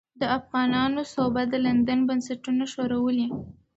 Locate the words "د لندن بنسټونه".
1.47-2.63